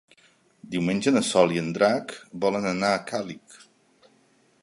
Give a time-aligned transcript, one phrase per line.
[0.75, 2.15] Diumenge na Sol i en Drac
[2.45, 3.61] volen anar a Càlig.